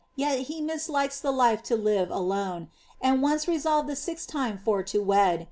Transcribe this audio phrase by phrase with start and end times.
[0.15, 2.69] Yet he mislikes tlie life to live aVoiie,
[3.01, 5.39] And once resolved tlic sixth time for to wed.